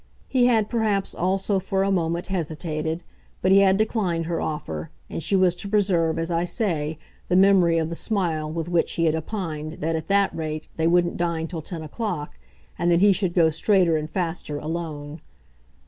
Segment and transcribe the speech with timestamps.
[0.27, 3.03] He had perhaps also for a moment hesitated,
[3.43, 7.35] but he had declined her offer, and she was to preserve, as I say, the
[7.35, 11.17] memory of the smile with which he had opined that at that rate they wouldn't
[11.17, 12.39] dine till ten o'clock
[12.79, 15.21] and that he should go straighter and faster alone.